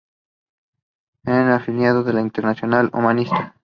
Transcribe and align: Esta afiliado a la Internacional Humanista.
Esta 1.23 1.57
afiliado 1.57 1.99
a 2.09 2.11
la 2.11 2.21
Internacional 2.21 2.89
Humanista. 2.91 3.53